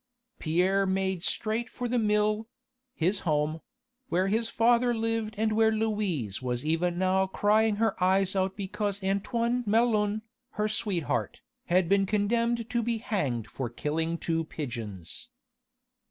Pierre 0.39 0.87
made 0.87 1.23
straight 1.23 1.69
for 1.69 1.87
the 1.87 1.99
mill 1.99 2.49
his 2.95 3.19
home 3.19 3.61
where 4.09 4.29
his 4.29 4.49
father 4.49 4.95
lived 4.95 5.35
and 5.37 5.51
where 5.53 5.71
Louise 5.71 6.41
was 6.41 6.65
even 6.65 6.97
now 6.97 7.27
crying 7.27 7.75
her 7.75 8.03
eyes 8.03 8.35
out 8.35 8.57
because 8.57 9.03
Antoine 9.03 9.63
Melun, 9.67 10.23
her 10.53 10.67
sweetheart, 10.67 11.41
had 11.67 11.87
been 11.87 12.07
condemned 12.07 12.67
to 12.67 12.81
be 12.81 12.97
hanged 12.97 13.45
for 13.47 13.69
killing 13.69 14.17
two 14.17 14.43
pigeons. 14.45 15.29